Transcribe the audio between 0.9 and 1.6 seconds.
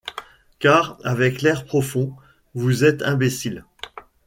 avec